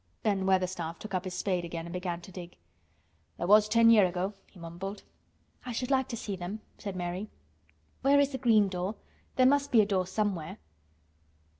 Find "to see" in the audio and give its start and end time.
6.07-6.35